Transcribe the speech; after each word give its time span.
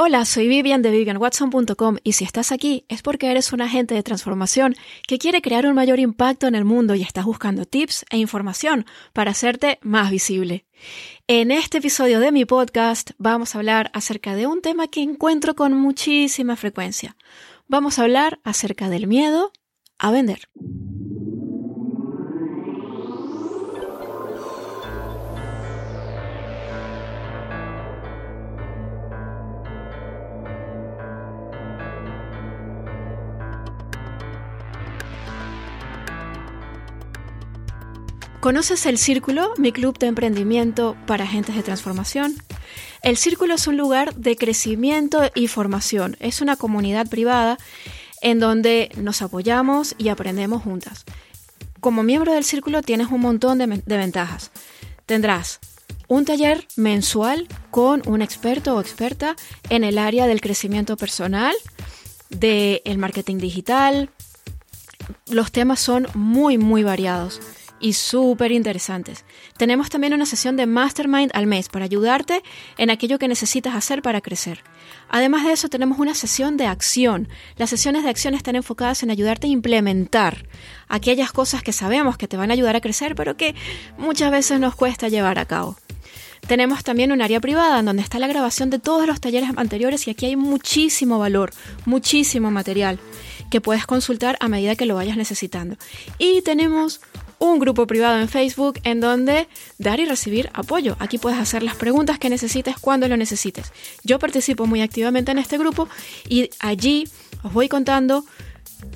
Hola, 0.00 0.24
soy 0.26 0.46
Vivian 0.46 0.80
de 0.80 0.92
vivianwatson.com 0.92 1.96
y 2.04 2.12
si 2.12 2.22
estás 2.22 2.52
aquí 2.52 2.84
es 2.88 3.02
porque 3.02 3.32
eres 3.32 3.52
un 3.52 3.60
agente 3.60 3.96
de 3.96 4.04
transformación 4.04 4.76
que 5.08 5.18
quiere 5.18 5.42
crear 5.42 5.66
un 5.66 5.74
mayor 5.74 5.98
impacto 5.98 6.46
en 6.46 6.54
el 6.54 6.64
mundo 6.64 6.94
y 6.94 7.02
estás 7.02 7.24
buscando 7.24 7.64
tips 7.64 8.06
e 8.08 8.16
información 8.16 8.86
para 9.12 9.32
hacerte 9.32 9.80
más 9.82 10.12
visible. 10.12 10.66
En 11.26 11.50
este 11.50 11.78
episodio 11.78 12.20
de 12.20 12.30
mi 12.30 12.44
podcast 12.44 13.10
vamos 13.18 13.56
a 13.56 13.58
hablar 13.58 13.90
acerca 13.92 14.36
de 14.36 14.46
un 14.46 14.62
tema 14.62 14.86
que 14.86 15.02
encuentro 15.02 15.56
con 15.56 15.72
muchísima 15.72 16.54
frecuencia. 16.54 17.16
Vamos 17.66 17.98
a 17.98 18.02
hablar 18.02 18.38
acerca 18.44 18.88
del 18.88 19.08
miedo 19.08 19.50
a 19.98 20.12
vender. 20.12 20.48
¿Conoces 38.48 38.86
el 38.86 38.96
Círculo, 38.96 39.52
mi 39.58 39.72
club 39.72 39.98
de 39.98 40.06
emprendimiento 40.06 40.96
para 41.06 41.24
agentes 41.24 41.54
de 41.54 41.62
transformación? 41.62 42.34
El 43.02 43.18
Círculo 43.18 43.52
es 43.52 43.66
un 43.66 43.76
lugar 43.76 44.14
de 44.14 44.38
crecimiento 44.38 45.20
y 45.34 45.48
formación. 45.48 46.16
Es 46.18 46.40
una 46.40 46.56
comunidad 46.56 47.06
privada 47.08 47.58
en 48.22 48.40
donde 48.40 48.90
nos 48.96 49.20
apoyamos 49.20 49.94
y 49.98 50.08
aprendemos 50.08 50.62
juntas. 50.62 51.04
Como 51.80 52.02
miembro 52.02 52.32
del 52.32 52.42
Círculo 52.42 52.80
tienes 52.80 53.08
un 53.08 53.20
montón 53.20 53.58
de, 53.58 53.82
de 53.84 53.96
ventajas. 53.98 54.50
Tendrás 55.04 55.60
un 56.06 56.24
taller 56.24 56.66
mensual 56.74 57.48
con 57.70 58.00
un 58.06 58.22
experto 58.22 58.76
o 58.76 58.80
experta 58.80 59.36
en 59.68 59.84
el 59.84 59.98
área 59.98 60.26
del 60.26 60.40
crecimiento 60.40 60.96
personal, 60.96 61.54
del 62.30 62.96
marketing 62.96 63.36
digital. 63.36 64.08
Los 65.26 65.52
temas 65.52 65.80
son 65.80 66.06
muy, 66.14 66.56
muy 66.56 66.82
variados 66.82 67.42
y 67.80 67.94
súper 67.94 68.52
interesantes. 68.52 69.24
Tenemos 69.56 69.90
también 69.90 70.14
una 70.14 70.26
sesión 70.26 70.56
de 70.56 70.66
Mastermind 70.66 71.30
al 71.34 71.46
mes 71.46 71.68
para 71.68 71.84
ayudarte 71.84 72.42
en 72.76 72.90
aquello 72.90 73.18
que 73.18 73.28
necesitas 73.28 73.74
hacer 73.74 74.02
para 74.02 74.20
crecer. 74.20 74.62
Además 75.08 75.44
de 75.44 75.52
eso, 75.52 75.68
tenemos 75.68 75.98
una 75.98 76.14
sesión 76.14 76.56
de 76.56 76.66
acción. 76.66 77.28
Las 77.56 77.70
sesiones 77.70 78.04
de 78.04 78.10
acción 78.10 78.34
están 78.34 78.56
enfocadas 78.56 79.02
en 79.02 79.10
ayudarte 79.10 79.46
a 79.46 79.50
implementar 79.50 80.46
aquellas 80.88 81.32
cosas 81.32 81.62
que 81.62 81.72
sabemos 81.72 82.16
que 82.16 82.28
te 82.28 82.36
van 82.36 82.50
a 82.50 82.54
ayudar 82.54 82.76
a 82.76 82.80
crecer, 82.80 83.14
pero 83.14 83.36
que 83.36 83.54
muchas 83.96 84.30
veces 84.30 84.60
nos 84.60 84.74
cuesta 84.74 85.08
llevar 85.08 85.38
a 85.38 85.46
cabo. 85.46 85.76
Tenemos 86.46 86.84
también 86.84 87.12
un 87.12 87.20
área 87.20 87.40
privada 87.40 87.80
en 87.80 87.86
donde 87.86 88.02
está 88.02 88.18
la 88.18 88.26
grabación 88.26 88.70
de 88.70 88.78
todos 88.78 89.06
los 89.06 89.20
talleres 89.20 89.50
anteriores 89.56 90.06
y 90.06 90.10
aquí 90.10 90.26
hay 90.26 90.36
muchísimo 90.36 91.18
valor, 91.18 91.50
muchísimo 91.84 92.50
material 92.50 92.98
que 93.50 93.60
puedes 93.60 93.86
consultar 93.86 94.36
a 94.40 94.48
medida 94.48 94.76
que 94.76 94.86
lo 94.86 94.94
vayas 94.94 95.16
necesitando. 95.16 95.76
Y 96.18 96.42
tenemos 96.42 97.00
un 97.38 97.58
grupo 97.58 97.86
privado 97.86 98.18
en 98.18 98.28
Facebook 98.28 98.80
en 98.84 99.00
donde 99.00 99.48
dar 99.78 100.00
y 100.00 100.04
recibir 100.04 100.50
apoyo. 100.54 100.96
Aquí 100.98 101.18
puedes 101.18 101.38
hacer 101.38 101.62
las 101.62 101.76
preguntas 101.76 102.18
que 102.18 102.30
necesites 102.30 102.76
cuando 102.78 103.08
lo 103.08 103.16
necesites. 103.16 103.72
Yo 104.04 104.18
participo 104.18 104.66
muy 104.66 104.82
activamente 104.82 105.32
en 105.32 105.38
este 105.38 105.58
grupo 105.58 105.88
y 106.28 106.50
allí 106.58 107.08
os 107.42 107.52
voy 107.52 107.68
contando 107.68 108.24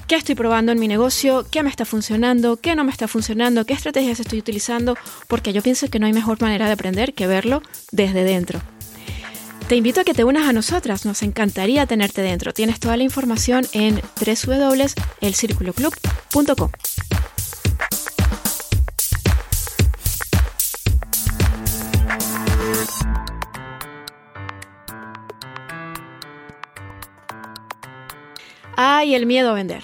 qué 0.06 0.16
estoy 0.16 0.34
probando 0.34 0.72
en 0.72 0.78
mi 0.78 0.88
negocio, 0.88 1.46
qué 1.50 1.62
me 1.62 1.70
está 1.70 1.84
funcionando, 1.84 2.56
qué 2.56 2.74
no 2.74 2.84
me 2.84 2.90
está 2.90 3.08
funcionando, 3.08 3.64
qué 3.64 3.74
estrategias 3.74 4.20
estoy 4.20 4.38
utilizando, 4.38 4.96
porque 5.28 5.52
yo 5.52 5.62
pienso 5.62 5.88
que 5.88 5.98
no 5.98 6.06
hay 6.06 6.12
mejor 6.12 6.40
manera 6.40 6.66
de 6.66 6.72
aprender 6.72 7.14
que 7.14 7.26
verlo 7.26 7.62
desde 7.90 8.24
dentro. 8.24 8.60
Te 9.68 9.76
invito 9.76 10.00
a 10.00 10.04
que 10.04 10.12
te 10.12 10.24
unas 10.24 10.48
a 10.48 10.52
nosotras, 10.52 11.06
nos 11.06 11.22
encantaría 11.22 11.86
tenerte 11.86 12.20
dentro. 12.20 12.52
Tienes 12.52 12.78
toda 12.78 12.96
la 12.96 13.04
información 13.04 13.66
en 13.72 14.02
www.elcirculoclub.com. 14.20 16.70
Ay, 29.02 29.16
el 29.16 29.26
miedo 29.26 29.50
a 29.50 29.54
vender. 29.54 29.82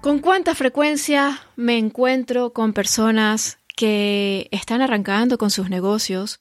¿Con 0.00 0.18
cuánta 0.18 0.56
frecuencia 0.56 1.40
me 1.54 1.78
encuentro 1.78 2.52
con 2.52 2.72
personas 2.72 3.58
que 3.76 4.48
están 4.50 4.82
arrancando 4.82 5.38
con 5.38 5.52
sus 5.52 5.70
negocios 5.70 6.40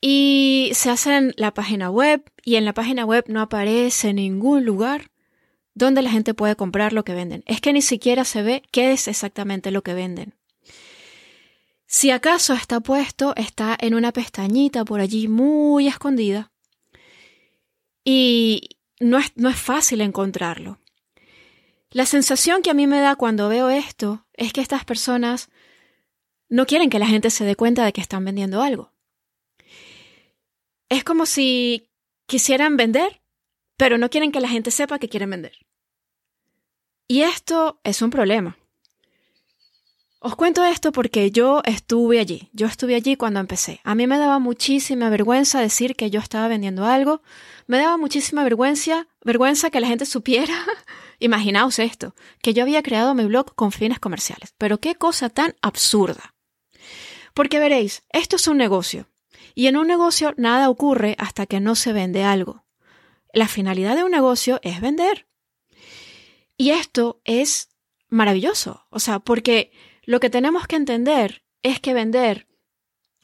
y 0.00 0.70
se 0.72 0.88
hacen 0.88 1.34
la 1.36 1.52
página 1.52 1.90
web 1.90 2.22
y 2.42 2.56
en 2.56 2.64
la 2.64 2.72
página 2.72 3.04
web 3.04 3.26
no 3.28 3.42
aparece 3.42 4.14
ningún 4.14 4.64
lugar 4.64 5.10
donde 5.74 6.00
la 6.00 6.10
gente 6.12 6.32
puede 6.32 6.56
comprar 6.56 6.94
lo 6.94 7.04
que 7.04 7.12
venden? 7.12 7.44
Es 7.44 7.60
que 7.60 7.74
ni 7.74 7.82
siquiera 7.82 8.24
se 8.24 8.42
ve 8.42 8.62
qué 8.70 8.92
es 8.92 9.06
exactamente 9.06 9.70
lo 9.70 9.82
que 9.82 9.92
venden. 9.92 10.34
Si 11.84 12.10
acaso 12.10 12.54
está 12.54 12.80
puesto, 12.80 13.34
está 13.36 13.76
en 13.78 13.92
una 13.92 14.14
pestañita 14.14 14.86
por 14.86 15.00
allí 15.00 15.28
muy 15.28 15.88
escondida. 15.88 16.52
Y, 18.02 18.77
no 19.00 19.18
es, 19.18 19.32
no 19.36 19.48
es 19.48 19.56
fácil 19.56 20.00
encontrarlo. 20.00 20.80
La 21.90 22.06
sensación 22.06 22.62
que 22.62 22.70
a 22.70 22.74
mí 22.74 22.86
me 22.86 23.00
da 23.00 23.16
cuando 23.16 23.48
veo 23.48 23.70
esto 23.70 24.26
es 24.34 24.52
que 24.52 24.60
estas 24.60 24.84
personas 24.84 25.48
no 26.48 26.66
quieren 26.66 26.90
que 26.90 26.98
la 26.98 27.06
gente 27.06 27.30
se 27.30 27.44
dé 27.44 27.56
cuenta 27.56 27.84
de 27.84 27.92
que 27.92 28.00
están 28.00 28.24
vendiendo 28.24 28.62
algo. 28.62 28.92
Es 30.88 31.04
como 31.04 31.26
si 31.26 31.90
quisieran 32.26 32.76
vender, 32.76 33.22
pero 33.76 33.98
no 33.98 34.10
quieren 34.10 34.32
que 34.32 34.40
la 34.40 34.48
gente 34.48 34.70
sepa 34.70 34.98
que 34.98 35.08
quieren 35.08 35.30
vender. 35.30 35.58
Y 37.06 37.22
esto 37.22 37.80
es 37.84 38.02
un 38.02 38.10
problema. 38.10 38.58
Os 40.20 40.34
cuento 40.34 40.64
esto 40.64 40.90
porque 40.90 41.30
yo 41.30 41.62
estuve 41.64 42.18
allí, 42.18 42.50
yo 42.52 42.66
estuve 42.66 42.96
allí 42.96 43.14
cuando 43.14 43.38
empecé. 43.38 43.80
A 43.84 43.94
mí 43.94 44.08
me 44.08 44.18
daba 44.18 44.40
muchísima 44.40 45.10
vergüenza 45.10 45.60
decir 45.60 45.94
que 45.94 46.10
yo 46.10 46.18
estaba 46.18 46.48
vendiendo 46.48 46.86
algo, 46.86 47.22
me 47.68 47.78
daba 47.78 47.96
muchísima 47.98 48.42
vergüenza, 48.42 49.06
vergüenza 49.22 49.70
que 49.70 49.78
la 49.78 49.86
gente 49.86 50.06
supiera, 50.06 50.54
imaginaos 51.20 51.78
esto, 51.78 52.16
que 52.42 52.52
yo 52.52 52.64
había 52.64 52.82
creado 52.82 53.14
mi 53.14 53.26
blog 53.26 53.54
con 53.54 53.70
fines 53.70 54.00
comerciales. 54.00 54.54
Pero 54.58 54.80
qué 54.80 54.96
cosa 54.96 55.28
tan 55.30 55.54
absurda. 55.62 56.34
Porque 57.32 57.60
veréis, 57.60 58.02
esto 58.08 58.34
es 58.34 58.48
un 58.48 58.56
negocio, 58.56 59.08
y 59.54 59.68
en 59.68 59.76
un 59.76 59.86
negocio 59.86 60.34
nada 60.36 60.68
ocurre 60.68 61.14
hasta 61.18 61.46
que 61.46 61.60
no 61.60 61.76
se 61.76 61.92
vende 61.92 62.24
algo. 62.24 62.64
La 63.32 63.46
finalidad 63.46 63.94
de 63.94 64.02
un 64.02 64.10
negocio 64.10 64.58
es 64.64 64.80
vender. 64.80 65.28
Y 66.56 66.70
esto 66.70 67.20
es 67.24 67.68
maravilloso, 68.08 68.86
o 68.90 68.98
sea, 68.98 69.20
porque 69.20 69.70
lo 70.08 70.20
que 70.20 70.30
tenemos 70.30 70.66
que 70.66 70.76
entender 70.76 71.42
es 71.62 71.80
que 71.80 71.92
vender 71.92 72.46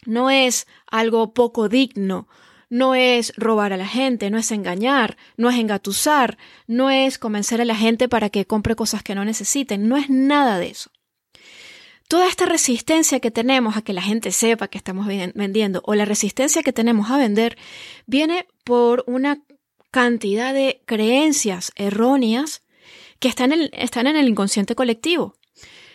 no 0.04 0.28
es 0.28 0.66
algo 0.86 1.32
poco 1.32 1.70
digno, 1.70 2.28
no 2.68 2.94
es 2.94 3.32
robar 3.38 3.72
a 3.72 3.78
la 3.78 3.86
gente, 3.86 4.28
no 4.28 4.36
es 4.36 4.52
engañar, 4.52 5.16
no 5.38 5.48
es 5.48 5.56
engatusar, 5.56 6.36
no 6.66 6.90
es 6.90 7.16
convencer 7.18 7.62
a 7.62 7.64
la 7.64 7.74
gente 7.74 8.06
para 8.06 8.28
que 8.28 8.44
compre 8.44 8.76
cosas 8.76 9.02
que 9.02 9.14
no 9.14 9.24
necesiten, 9.24 9.88
no 9.88 9.96
es 9.96 10.10
nada 10.10 10.58
de 10.58 10.66
eso. 10.66 10.90
Toda 12.06 12.28
esta 12.28 12.44
resistencia 12.44 13.18
que 13.18 13.30
tenemos 13.30 13.78
a 13.78 13.82
que 13.82 13.94
la 13.94 14.02
gente 14.02 14.30
sepa 14.30 14.68
que 14.68 14.76
estamos 14.76 15.06
vendiendo 15.06 15.80
o 15.86 15.94
la 15.94 16.04
resistencia 16.04 16.62
que 16.62 16.74
tenemos 16.74 17.10
a 17.10 17.16
vender 17.16 17.56
viene 18.04 18.46
por 18.62 19.04
una 19.06 19.42
cantidad 19.90 20.52
de 20.52 20.82
creencias 20.84 21.72
erróneas 21.76 22.60
que 23.20 23.28
están 23.28 23.54
en 23.54 23.70
están 23.72 24.06
en 24.06 24.16
el 24.16 24.28
inconsciente 24.28 24.74
colectivo. 24.74 25.34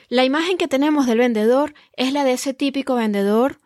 La 0.10 0.26
imagen 0.26 0.58
que 0.58 0.68
tenemos 0.68 1.06
del 1.06 1.20
vendedor 1.20 1.76
es 1.94 2.12
la 2.12 2.24
de 2.24 2.34
ese 2.34 2.56
típico 2.56 2.96
vendedor, 2.96 3.60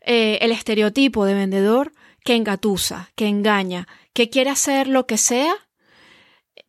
eh, 0.00 0.38
el 0.42 0.50
estereotipo 0.50 1.24
de 1.24 1.34
vendedor 1.34 1.92
que 2.24 2.34
engatusa, 2.34 3.12
que 3.14 3.28
engaña, 3.28 3.86
que 4.12 4.28
quiere 4.28 4.50
hacer 4.50 4.88
lo 4.88 5.06
que 5.06 5.16
sea 5.16 5.54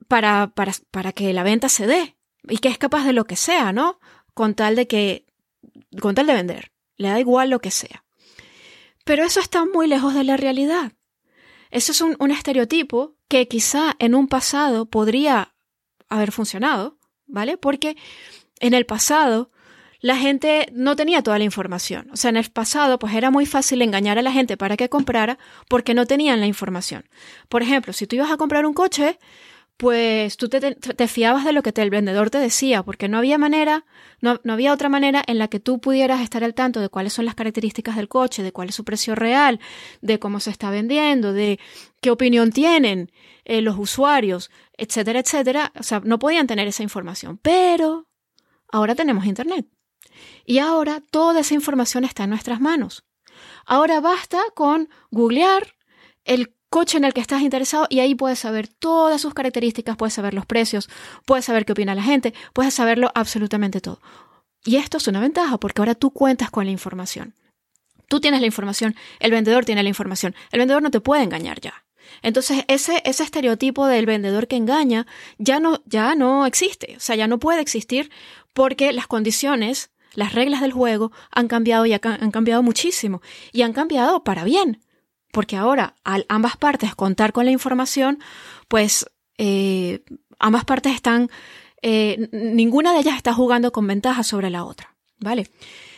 para, 0.08 0.54
para, 0.54 0.72
para 0.92 1.12
que 1.12 1.34
la 1.34 1.42
venta 1.42 1.68
se 1.68 1.88
dé 1.88 2.16
y 2.48 2.60
que 2.60 2.70
es 2.70 2.78
capaz 2.78 3.06
de 3.06 3.14
lo 3.14 3.26
que 3.26 3.36
sea, 3.36 3.74
¿no? 3.74 4.00
Con 4.36 4.54
tal 4.54 4.76
de 4.76 4.88
que, 4.88 5.26
con 6.00 6.14
tal 6.14 6.28
de 6.28 6.34
vender, 6.36 6.72
le 6.96 7.10
da 7.10 7.20
igual 7.20 7.50
lo 7.50 7.60
que 7.60 7.72
sea. 7.72 8.06
Pero 9.04 9.24
eso 9.24 9.40
está 9.40 9.66
muy 9.66 9.88
lejos 9.88 10.14
de 10.14 10.26
la 10.26 10.38
realidad. 10.38 10.92
Eso 11.72 11.92
es 11.92 12.02
un, 12.02 12.16
un 12.20 12.30
estereotipo 12.30 13.16
que 13.28 13.48
quizá 13.48 13.96
en 13.98 14.14
un 14.14 14.28
pasado 14.28 14.86
podría 14.86 15.56
haber 16.08 16.32
funcionado, 16.32 17.00
¿vale? 17.26 17.58
Porque 17.58 17.98
en 18.60 18.74
el 18.74 18.86
pasado, 18.86 19.52
la 20.00 20.16
gente 20.16 20.70
no 20.74 20.96
tenía 20.96 21.22
toda 21.22 21.38
la 21.38 21.44
información. 21.44 22.10
O 22.12 22.18
sea, 22.18 22.30
en 22.30 22.38
el 22.38 22.50
pasado, 22.52 23.00
pues 23.00 23.14
era 23.14 23.32
muy 23.32 23.46
fácil 23.46 23.82
engañar 23.82 24.18
a 24.18 24.22
la 24.22 24.32
gente 24.32 24.58
para 24.58 24.78
que 24.78 24.90
comprara 24.90 25.38
porque 25.68 25.94
no 25.94 26.06
tenían 26.06 26.40
la 26.40 26.46
información. 26.46 27.06
Por 27.50 27.62
ejemplo, 27.62 27.94
si 27.94 28.08
tú 28.08 28.16
ibas 28.16 28.32
a 28.32 28.38
comprar 28.38 28.66
un 28.66 28.74
coche, 28.74 29.18
pues 29.78 30.38
tú 30.38 30.50
te, 30.50 31.08
fiabas 31.08 31.46
de 31.46 31.54
lo 31.54 31.62
que 31.62 31.72
el 31.76 31.92
vendedor 31.92 32.32
te 32.32 32.40
decía, 32.40 32.82
porque 32.82 33.08
no 33.08 33.20
había 33.20 33.38
manera, 33.38 33.86
no, 34.22 34.40
había 34.50 34.74
otra 34.74 34.90
manera 34.90 35.24
en 35.28 35.38
la 35.38 35.48
que 35.48 35.60
tú 35.60 35.80
pudieras 35.80 36.22
estar 36.22 36.44
al 36.44 36.56
tanto 36.56 36.80
de 36.80 36.90
cuáles 36.90 37.14
son 37.14 37.26
las 37.26 37.36
características 37.36 37.96
del 37.96 38.08
coche, 38.08 38.42
de 38.42 38.52
cuál 38.52 38.70
es 38.70 38.76
su 38.76 38.84
precio 38.84 39.14
real, 39.14 39.60
de 40.02 40.18
cómo 40.18 40.40
se 40.40 40.50
está 40.50 40.72
vendiendo, 40.72 41.32
de 41.32 41.60
qué 42.02 42.10
opinión 42.10 42.52
tienen 42.52 43.12
eh, 43.46 43.62
los 43.62 43.78
usuarios, 43.78 44.50
etcétera, 44.78 45.20
etcétera. 45.20 45.72
O 45.80 45.84
sea, 45.84 46.02
no 46.04 46.18
podían 46.18 46.48
tener 46.48 46.68
esa 46.68 46.82
información. 46.82 47.38
Pero 47.38 48.08
ahora 48.72 48.96
tenemos 48.96 49.26
Internet. 49.26 49.68
Y 50.46 50.60
ahora 50.60 51.02
toda 51.12 51.42
esa 51.42 51.54
información 51.54 52.04
está 52.04 52.24
en 52.24 52.32
nuestras 52.32 52.60
manos. 52.60 53.04
Ahora 53.66 54.00
basta 54.00 54.40
con 54.56 54.90
googlear 55.12 55.76
el 56.24 56.54
coche 56.70 56.98
en 56.98 57.06
el 57.06 57.14
que 57.14 57.22
estás 57.22 57.42
interesado 57.42 57.88
y 57.90 58.00
ahí 58.00 58.16
puedes 58.16 58.40
saber 58.40 58.68
todas 58.68 59.22
sus 59.22 59.34
características, 59.34 59.98
puedes 59.98 60.14
saber 60.14 60.34
los 60.34 60.46
precios, 60.46 60.90
puedes 61.26 61.46
saber 61.46 61.66
qué 61.66 61.74
opina 61.74 61.96
la 61.96 62.04
gente, 62.04 62.34
puedes 62.54 62.74
saberlo 62.74 63.12
absolutamente 63.16 63.82
todo. 63.82 64.02
Y 64.66 64.78
esto 64.78 64.98
es 64.98 65.08
una 65.08 65.20
ventaja 65.20 65.58
porque 65.58 65.82
ahora 65.82 65.96
tú 65.96 66.12
cuentas 66.12 66.50
con 66.50 66.66
la 66.66 66.72
información. 66.72 67.36
Tú 68.10 68.20
tienes 68.20 68.40
la 68.40 68.48
información, 68.48 68.96
el 69.20 69.32
vendedor 69.32 69.66
tiene 69.66 69.84
la 69.84 69.90
información, 69.90 70.36
el 70.52 70.60
vendedor 70.60 70.82
no 70.82 70.92
te 70.92 71.02
puede 71.02 71.24
engañar 71.24 71.60
ya. 71.60 71.86
Entonces, 72.22 72.64
ese, 72.70 73.02
ese 73.06 73.24
estereotipo 73.24 73.86
del 73.86 74.06
vendedor 74.06 74.48
que 74.48 74.56
engaña 74.56 75.06
ya 75.38 75.60
no, 75.60 75.82
ya 75.86 76.16
no 76.16 76.46
existe, 76.46 76.96
o 76.98 77.00
sea, 77.00 77.16
ya 77.16 77.28
no 77.28 77.38
puede 77.38 77.62
existir 77.62 78.10
porque 78.58 78.92
las 78.92 79.06
condiciones, 79.06 79.92
las 80.16 80.34
reglas 80.34 80.62
del 80.62 80.72
juego 80.72 81.12
han 81.30 81.48
cambiado 81.48 81.86
y 81.86 81.94
han 81.94 82.32
cambiado 82.32 82.64
muchísimo 82.64 83.22
y 83.54 83.62
han 83.62 83.72
cambiado 83.72 84.24
para 84.24 84.46
bien 84.46 84.82
porque 85.32 85.56
ahora 85.56 85.94
al 86.04 86.26
ambas 86.30 86.58
partes 86.58 86.96
contar 86.96 87.34
con 87.34 87.46
la 87.46 87.52
información, 87.52 88.18
pues 88.68 89.06
eh, 89.38 90.04
ambas 90.40 90.66
partes 90.66 90.96
están, 90.96 91.30
eh, 91.84 92.30
ninguna 92.32 92.94
de 92.94 93.02
ellas 93.02 93.18
está 93.18 93.32
jugando 93.32 93.72
con 93.72 93.86
ventaja 93.86 94.24
sobre 94.24 94.50
la 94.50 94.64
otra, 94.66 94.96
¿vale? 95.20 95.48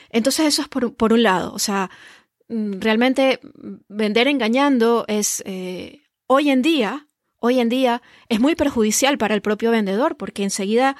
Entonces 0.09 0.47
eso 0.47 0.63
es 0.63 0.67
por, 0.67 1.13
un 1.13 1.23
lado, 1.23 1.53
o 1.53 1.59
sea, 1.59 1.89
mm, 2.49 2.81
realmente 2.81 3.39
vender 3.87 4.27
engañando 4.27 5.05
es, 5.07 5.41
eh, 5.45 6.01
hoy 6.27 6.49
en 6.49 6.61
día, 6.61 7.07
hoy 7.37 7.61
en 7.61 7.69
día 7.69 8.01
es 8.27 8.41
muy 8.41 8.55
perjudicial 8.55 9.17
para 9.17 9.35
el 9.35 9.41
propio 9.41 9.71
vendedor, 9.71 10.17
porque 10.17 10.43
enseguida 10.43 10.97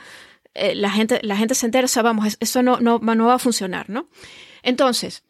la, 0.76 0.90
gente, 0.92 1.20
la 1.24 1.38
gente 1.38 1.56
se 1.56 1.66
entera, 1.66 1.86
o 1.86 1.90
sea, 1.90 2.04
vamos, 2.04 2.38
eso 2.40 2.64
no, 2.64 2.80
no, 2.80 3.00
no 3.00 3.28
va 3.28 3.36
a 3.36 3.40
funcionar, 3.40 3.90
¿no? 3.90 4.10
Entonces, 4.64 5.24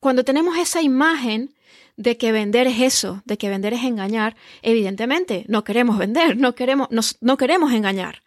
cuando 0.00 0.24
tenemos 0.24 0.56
esa 0.56 0.82
imagen 0.82 1.54
de 1.96 2.16
que 2.16 2.32
vender 2.32 2.66
es 2.68 2.80
eso, 2.80 3.22
de 3.24 3.36
que 3.36 3.48
vender 3.48 3.74
es 3.74 3.82
engañar, 3.82 4.36
evidentemente 4.62 5.44
no 5.48 5.64
queremos 5.64 5.98
vender, 5.98 6.36
no 6.36 6.54
queremos, 6.54 6.88
no 7.20 7.36
queremos 7.36 7.72
engañar. 7.72 8.22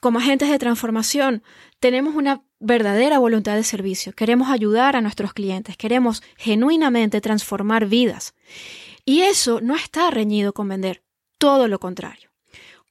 Como 0.00 0.18
agentes 0.18 0.50
de 0.50 0.58
transformación, 0.58 1.42
tenemos 1.80 2.14
una 2.14 2.44
verdadera 2.60 3.18
voluntad 3.18 3.56
de 3.56 3.64
servicio, 3.64 4.12
queremos 4.12 4.48
ayudar 4.48 4.96
a 4.96 5.00
nuestros 5.00 5.32
clientes, 5.32 5.76
queremos 5.76 6.22
genuinamente 6.36 7.20
transformar 7.20 7.86
vidas. 7.86 8.34
Y 9.04 9.22
eso 9.22 9.60
no 9.60 9.74
está 9.74 10.10
reñido 10.10 10.52
con 10.52 10.68
vender, 10.68 11.02
todo 11.38 11.68
lo 11.68 11.80
contrario. 11.80 12.33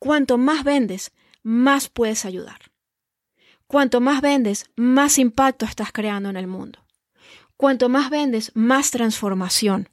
Cuanto 0.04 0.38
más 0.38 0.66
vendes, 0.66 1.14
más 1.44 1.88
puedes 1.88 2.26
ayudar. 2.26 2.60
Cuanto 3.68 4.02
más 4.02 4.20
vendes, 4.20 4.70
más 4.76 5.18
impacto 5.18 5.64
estás 5.64 5.94
creando 5.94 6.30
en 6.30 6.36
el 6.36 6.46
mundo. 6.46 6.86
Cuanto 7.56 7.88
más 7.88 8.10
vendes, 8.10 8.52
más 8.54 8.92
transformación. 8.92 9.88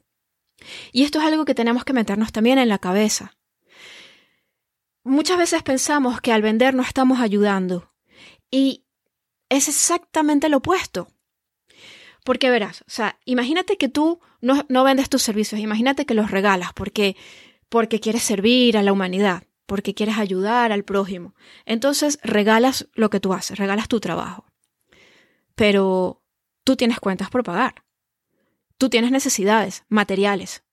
Y 0.91 1.03
esto 1.03 1.19
es 1.19 1.25
algo 1.25 1.45
que 1.45 1.55
tenemos 1.55 1.85
que 1.85 1.93
meternos 1.93 2.33
también 2.33 2.57
en 2.57 2.67
la 2.67 2.77
cabeza. 2.77 3.37
Muchas 5.05 5.37
veces 5.37 5.63
pensamos 5.63 6.19
que 6.19 6.33
al 6.33 6.41
vender 6.41 6.75
no 6.75 6.83
estamos 6.83 7.21
ayudando. 7.21 7.93
Y 8.51 8.83
es 9.47 9.69
exactamente 9.69 10.49
lo 10.49 10.57
opuesto. 10.57 11.07
Porque 12.25 12.49
verás, 12.49 12.81
o 12.81 12.91
sea, 12.91 13.17
imagínate 13.23 13.77
que 13.77 13.87
tú 13.87 14.19
no, 14.41 14.83
vendes 14.83 15.07
tus 15.07 15.21
servicios, 15.21 15.61
imagínate 15.61 16.05
que 16.05 16.15
los 16.15 16.31
regalas 16.31 16.73
porque, 16.73 17.15
porque 17.69 18.01
quieres 18.01 18.23
servir 18.23 18.77
a 18.77 18.83
la 18.83 18.91
humanidad, 18.91 19.45
porque 19.65 19.93
quieres 19.93 20.17
ayudar 20.17 20.71
al 20.71 20.83
prójimo. 20.83 21.35
Entonces 21.65 22.19
regalas 22.23 22.87
lo 22.93 23.09
que 23.09 23.19
tú 23.19 23.33
haces, 23.33 23.57
regalas 23.57 23.87
tu 23.87 23.99
trabajo. 23.99 24.45
Pero 25.55 26.21
Tú 26.63 26.75
tienes 26.75 26.99
cuentas 26.99 27.29
por 27.29 27.43
pagar. 27.43 27.83
Tú 28.77 28.89
tienes 28.89 29.11
necesidades 29.11 29.83
materiales. 29.89 30.63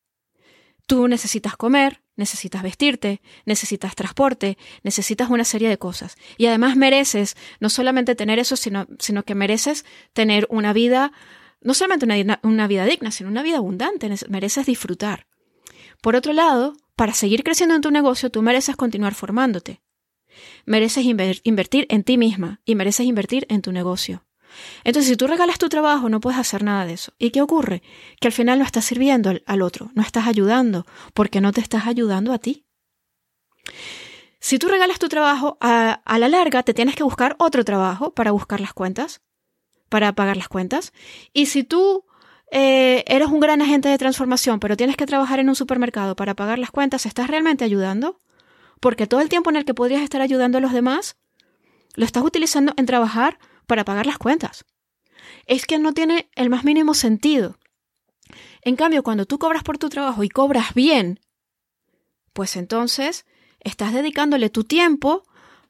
Tú 0.87 1.09
necesitas 1.09 1.57
comer, 1.57 2.03
necesitas 2.17 2.63
vestirte, 2.63 3.21
necesitas 3.45 3.95
transporte, 3.95 4.57
necesitas 4.83 5.29
una 5.29 5.45
serie 5.45 5.69
de 5.69 5.79
cosas. 5.79 6.17
Y 6.37 6.47
además 6.47 6.77
mereces 6.77 7.37
no 7.61 7.69
solamente 7.69 8.15
tener 8.15 8.39
eso, 8.39 8.57
sino, 8.57 8.87
que 9.25 9.35
mereces 9.35 9.85
tener 10.13 10.47
una 10.51 10.73
vida, 10.73 11.13
no 11.61 11.75
solamente 11.75 12.07
una, 12.07 12.41
una 12.43 12.67
vida 12.67 12.85
digna, 12.85 13.11
sino 13.11 13.29
una 13.29 13.43
vida 13.43 13.59
abundante. 13.59 14.11
Mereces 14.29 14.67
disfrutar. 14.67 15.27
Por 16.01 16.17
otro 16.17 16.33
lado, 16.33 16.75
para 16.99 17.15
seguir 17.15 17.45
creciendo 17.45 17.77
en 17.77 17.81
tu 17.81 17.93
negocio, 17.93 18.29
tú 18.29 18.43
mereces 18.43 18.75
continuar 18.75 19.15
formándote. 19.15 19.81
Mereces 20.67 21.05
invertir 21.05 21.87
en 21.91 22.03
ti 22.03 22.19
misma 22.19 22.61
y 22.65 22.75
mereces 22.75 23.07
invertir 23.07 23.47
en 23.51 23.63
tu 23.63 23.71
negocio. 23.71 24.27
Entonces, 24.83 25.09
si 25.09 25.17
tú 25.17 25.29
regalas 25.29 25.59
tu 25.59 25.69
trabajo, 25.69 26.09
no 26.09 26.19
puedes 26.19 26.41
hacer 26.41 26.65
nada 26.65 26.87
de 26.87 26.95
eso. 26.95 27.13
¿Y 27.17 27.31
qué 27.31 27.41
ocurre? 27.41 27.85
Que 28.21 28.27
al 28.27 28.33
final 28.33 28.59
no 28.59 28.65
estás 28.65 28.85
sirviendo 28.85 29.33
al, 29.47 29.63
otro, 29.63 29.93
no 29.95 30.03
estás 30.03 30.27
ayudando, 30.27 30.87
porque 31.15 31.41
no 31.41 31.53
te 31.53 31.61
estás 31.61 31.87
ayudando 31.87 32.33
a 32.33 32.39
ti. 32.39 32.67
Si 34.41 34.59
tú 34.59 34.67
regalas 34.67 34.99
tu 34.99 35.09
trabajo, 35.09 35.57
a, 35.61 36.01
la 36.05 36.29
larga 36.29 36.65
te 36.65 36.75
tienes 36.75 36.97
que 36.97 37.05
buscar 37.05 37.37
otro 37.39 37.65
trabajo 37.65 38.13
para 38.13 38.33
buscar 38.33 38.61
las 38.61 38.73
cuentas, 38.73 39.21
para 39.89 40.13
pagar 40.15 40.37
las 40.37 40.49
cuentas. 40.49 40.93
Y 41.33 41.47
si 41.47 41.63
tú 41.63 42.08
eh, 42.51 43.05
eres 43.07 43.29
un 43.29 43.41
gran 43.41 43.61
agente 43.61 43.89
de 43.89 43.99
transformación, 43.99 44.61
pero 44.61 44.77
tienes 44.77 44.97
que 44.97 45.07
trabajar 45.07 45.39
en 45.39 45.49
un 45.49 45.55
supermercado 45.55 46.17
para 46.17 46.35
pagar 46.35 46.59
las 46.59 46.71
cuentas, 46.71 47.07
¿estás 47.07 47.29
realmente 47.29 47.65
ayudando? 47.65 48.19
Porque 48.81 49.07
todo 49.07 49.21
el 49.21 49.29
tiempo 49.29 49.51
en 49.51 49.57
el 49.57 49.65
que 49.65 49.75
podrías 49.75 50.03
estar 50.03 50.21
ayudando 50.21 50.59
a 50.59 50.61
los 50.61 50.73
demás, 50.73 51.17
lo 51.95 52.05
estás 52.05 52.23
utilizando 52.23 52.73
en 52.77 52.87
trabajar 52.87 53.39
para 53.67 53.85
pagar 53.85 54.07
las 54.07 54.19
cuentas. 54.19 54.65
Es 55.47 55.67
que 55.67 55.79
no 55.79 55.93
tiene 55.93 56.31
el 56.35 56.49
más 56.49 56.65
mínimo 56.65 56.95
sentido. 56.95 57.59
En 58.63 58.77
cambio, 58.77 59.03
cuando 59.03 59.27
tú 59.27 59.39
cobras 59.39 59.63
por 59.63 59.79
tu 59.79 59.89
trabajo 59.89 60.23
y 60.23 60.29
cobras 60.29 60.75
bien, 60.75 61.21
pues 62.33 62.57
entonces 62.57 63.27
estás 63.61 63.93
dedicándole 63.93 64.51
tu 64.51 64.65
tiempo 64.65 65.25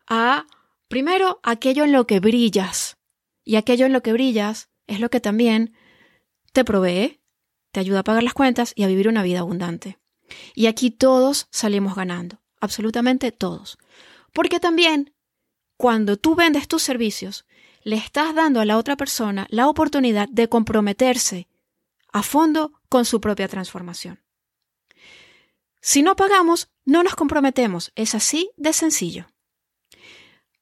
a, 0.07 0.47
primero, 0.89 1.41
aquello 1.43 1.85
en 1.85 1.93
lo 1.93 2.07
que 2.07 2.21
brillas. 2.21 2.99
Y 3.45 3.57
aquello 3.57 3.87
en 3.87 3.93
lo 3.93 4.03
que 4.03 4.13
brillas 4.13 4.69
es 4.87 5.01
lo 5.01 5.11
que 5.11 5.21
también 5.21 5.75
te 6.53 6.65
provee, 6.65 7.21
te 7.73 7.81
ayuda 7.81 8.01
a 8.01 8.05
pagar 8.05 8.23
las 8.23 8.35
cuentas 8.35 8.73
y 8.75 8.83
a 8.83 8.89
vivir 8.89 9.09
una 9.09 9.23
vida 9.23 9.41
abundante. 9.41 9.99
Y 10.55 10.67
aquí 10.67 10.91
todos 10.91 11.49
salimos 11.51 11.95
ganando, 11.95 12.41
absolutamente 12.61 13.33
todos. 13.33 13.79
Porque 14.33 14.61
también, 14.61 15.15
cuando 15.77 16.17
tú 16.17 16.35
vendes 16.35 16.69
tus 16.69 16.83
servicios, 16.83 17.47
le 17.83 17.97
estás 17.97 18.35
dando 18.35 18.61
a 18.61 18.65
la 18.65 18.77
otra 18.77 18.97
persona 18.97 19.47
la 19.51 19.69
oportunidad 19.69 20.29
de 20.29 20.49
comprometerse 20.49 21.49
a 22.13 22.23
fondo 22.23 22.73
con 22.89 23.05
su 23.05 23.21
propia 23.21 23.49
transformación. 23.49 24.21
Si 25.81 26.03
no 26.03 26.17
pagamos, 26.17 26.69
no 26.85 27.03
nos 27.03 27.15
comprometemos. 27.15 27.93
Es 27.95 28.15
así 28.15 28.51
de 28.57 28.73
sencillo. 28.73 29.27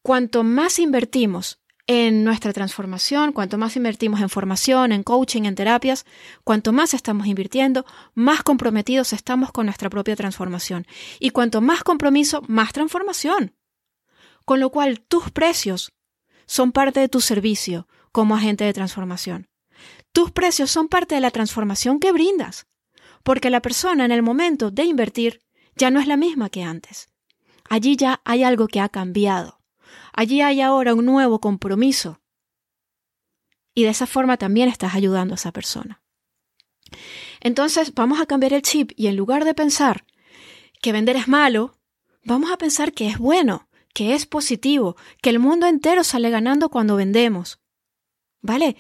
Cuanto 0.02 0.44
más 0.44 0.78
invertimos 0.78 1.58
en 1.86 2.24
nuestra 2.24 2.52
transformación, 2.52 3.32
cuanto 3.32 3.58
más 3.58 3.76
invertimos 3.76 4.20
en 4.20 4.28
formación, 4.28 4.92
en 4.92 5.02
coaching, 5.02 5.44
en 5.44 5.54
terapias, 5.54 6.04
cuanto 6.42 6.72
más 6.72 6.94
estamos 6.94 7.26
invirtiendo, 7.26 7.84
más 8.14 8.42
comprometidos 8.42 9.12
estamos 9.12 9.52
con 9.52 9.66
nuestra 9.66 9.88
propia 9.88 10.16
transformación. 10.16 10.86
Y 11.20 11.30
cuanto 11.30 11.60
más 11.60 11.84
compromiso, 11.84 12.42
más 12.48 12.72
transformación. 12.72 13.54
Con 14.44 14.60
lo 14.60 14.70
cual 14.70 15.00
tus 15.00 15.30
precios 15.30 15.92
son 16.46 16.72
parte 16.72 17.00
de 17.00 17.08
tu 17.08 17.20
servicio 17.20 17.88
como 18.10 18.34
agente 18.34 18.64
de 18.64 18.72
transformación. 18.72 19.48
Tus 20.12 20.30
precios 20.30 20.70
son 20.70 20.88
parte 20.88 21.14
de 21.14 21.20
la 21.20 21.30
transformación 21.30 22.00
que 22.00 22.12
brindas, 22.12 22.66
porque 23.22 23.50
la 23.50 23.60
persona 23.60 24.04
en 24.04 24.12
el 24.12 24.22
momento 24.22 24.70
de 24.70 24.84
invertir 24.84 25.40
ya 25.76 25.90
no 25.90 26.00
es 26.00 26.06
la 26.06 26.16
misma 26.16 26.48
que 26.48 26.62
antes. 26.62 27.08
Allí 27.68 27.96
ya 27.96 28.20
hay 28.24 28.42
algo 28.42 28.66
que 28.68 28.80
ha 28.80 28.88
cambiado. 28.88 29.55
Allí 30.16 30.40
hay 30.40 30.60
ahora 30.60 30.94
un 30.94 31.04
nuevo 31.04 31.40
compromiso. 31.40 32.20
Y 33.74 33.84
de 33.84 33.90
esa 33.90 34.06
forma 34.06 34.38
también 34.38 34.68
estás 34.68 34.94
ayudando 34.94 35.34
a 35.34 35.36
esa 35.36 35.52
persona. 35.52 36.02
Entonces 37.40 37.94
vamos 37.94 38.20
a 38.20 38.26
cambiar 38.26 38.54
el 38.54 38.62
chip 38.62 38.92
y 38.96 39.06
en 39.06 39.16
lugar 39.16 39.44
de 39.44 39.54
pensar 39.54 40.04
que 40.80 40.92
vender 40.92 41.16
es 41.16 41.28
malo, 41.28 41.78
vamos 42.24 42.50
a 42.50 42.58
pensar 42.58 42.92
que 42.92 43.08
es 43.08 43.18
bueno, 43.18 43.68
que 43.92 44.14
es 44.14 44.26
positivo, 44.26 44.96
que 45.20 45.30
el 45.30 45.38
mundo 45.38 45.66
entero 45.66 46.02
sale 46.02 46.30
ganando 46.30 46.70
cuando 46.70 46.96
vendemos. 46.96 47.60
¿Vale? 48.40 48.76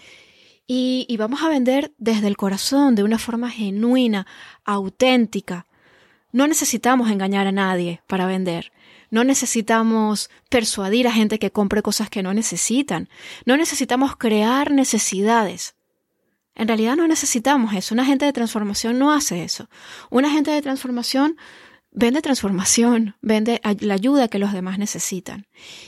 Y, 0.66 1.14
vamos 1.18 1.42
a 1.42 1.48
vender 1.48 1.94
desde 1.96 2.26
el 2.26 2.36
corazón, 2.36 2.96
de 2.96 3.04
una 3.04 3.18
forma 3.18 3.50
genuina, 3.50 4.26
auténtica. 4.64 5.66
No 6.32 6.48
necesitamos 6.48 7.10
engañar 7.10 7.46
a 7.46 7.52
nadie 7.52 8.02
para 8.08 8.26
vender. 8.26 8.72
No 9.10 9.24
necesitamos 9.24 10.30
persuadir 10.48 11.08
a 11.08 11.12
gente 11.12 11.38
que 11.38 11.50
compre 11.50 11.82
cosas 11.82 12.10
que 12.10 12.22
no 12.22 12.34
necesitan. 12.34 13.08
No 13.44 13.56
necesitamos 13.56 14.16
crear 14.16 14.70
necesidades. 14.70 15.74
En 16.54 16.68
realidad 16.68 16.96
no 16.96 17.06
necesitamos 17.06 17.74
eso. 17.74 17.94
Un 17.94 18.00
agente 18.00 18.24
de 18.24 18.32
transformación 18.32 18.98
no 18.98 19.12
hace 19.12 19.44
eso. 19.44 19.68
Un 20.10 20.24
agente 20.24 20.50
de 20.50 20.62
transformación 20.62 21.36
vende 21.96 22.20
transformación, 22.20 23.16
vende 23.22 23.60
la 23.80 23.94
ayuda 23.94 24.28
que 24.28 24.38
los 24.38 24.52
demás 24.52 24.78
necesitan. 24.78 25.46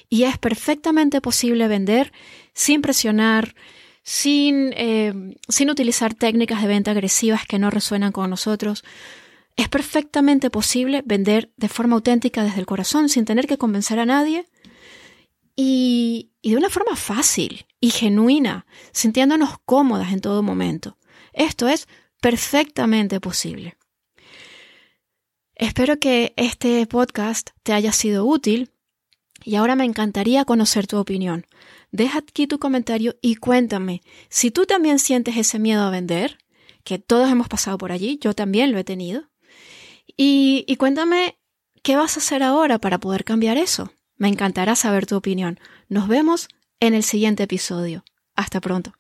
Y 0.08 0.24
es 0.24 0.38
perfectamente 0.38 1.20
posible 1.20 1.68
vender 1.68 2.12
sin 2.54 2.82
presionar, 2.82 3.54
sin, 4.02 4.72
eh, 4.74 5.36
sin 5.48 5.70
utilizar 5.70 6.14
técnicas 6.14 6.62
de 6.62 6.68
venta 6.68 6.92
agresivas 6.92 7.46
que 7.46 7.58
no 7.58 7.70
resuenan 7.70 8.10
con 8.10 8.30
nosotros. 8.30 8.84
Es 9.58 9.68
perfectamente 9.68 10.50
posible 10.50 11.02
vender 11.04 11.52
de 11.56 11.68
forma 11.68 11.96
auténtica 11.96 12.44
desde 12.44 12.60
el 12.60 12.66
corazón, 12.66 13.08
sin 13.08 13.24
tener 13.24 13.48
que 13.48 13.58
convencer 13.58 13.98
a 13.98 14.06
nadie 14.06 14.46
y, 15.56 16.30
y 16.40 16.52
de 16.52 16.56
una 16.56 16.70
forma 16.70 16.94
fácil 16.94 17.66
y 17.80 17.90
genuina, 17.90 18.66
sintiéndonos 18.92 19.56
cómodas 19.64 20.12
en 20.12 20.20
todo 20.20 20.44
momento. 20.44 20.96
Esto 21.32 21.66
es 21.66 21.88
perfectamente 22.20 23.18
posible. 23.18 23.76
Espero 25.56 25.98
que 25.98 26.34
este 26.36 26.86
podcast 26.86 27.50
te 27.64 27.72
haya 27.72 27.90
sido 27.90 28.26
útil 28.26 28.70
y 29.42 29.56
ahora 29.56 29.74
me 29.74 29.84
encantaría 29.84 30.44
conocer 30.44 30.86
tu 30.86 30.98
opinión. 30.98 31.46
Deja 31.90 32.20
aquí 32.20 32.46
tu 32.46 32.60
comentario 32.60 33.16
y 33.20 33.34
cuéntame 33.34 34.02
si 34.28 34.52
tú 34.52 34.66
también 34.66 35.00
sientes 35.00 35.36
ese 35.36 35.58
miedo 35.58 35.82
a 35.82 35.90
vender, 35.90 36.38
que 36.84 37.00
todos 37.00 37.28
hemos 37.28 37.48
pasado 37.48 37.76
por 37.76 37.90
allí, 37.90 38.20
yo 38.22 38.34
también 38.34 38.70
lo 38.70 38.78
he 38.78 38.84
tenido. 38.84 39.28
Y, 40.16 40.64
y 40.66 40.76
cuéntame 40.76 41.38
qué 41.82 41.96
vas 41.96 42.16
a 42.16 42.20
hacer 42.20 42.42
ahora 42.42 42.78
para 42.78 42.98
poder 42.98 43.24
cambiar 43.24 43.56
eso. 43.56 43.92
Me 44.16 44.28
encantará 44.28 44.74
saber 44.74 45.06
tu 45.06 45.16
opinión. 45.16 45.60
Nos 45.88 46.08
vemos 46.08 46.48
en 46.80 46.94
el 46.94 47.02
siguiente 47.04 47.44
episodio. 47.44 48.04
Hasta 48.34 48.60
pronto. 48.60 48.92